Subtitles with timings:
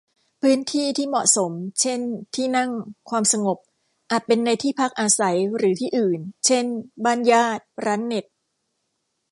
[0.41, 1.51] พื้นที่ที่เหมาะสม
[1.81, 1.99] เช่น
[2.35, 2.69] ที่นั่ง
[3.09, 3.57] ความสงบ
[4.11, 6.65] อาจเป็นในที่พักอาศัยหรือที่อื่น เช่น
[7.05, 8.25] บ้านญาติ ร้านเน็ต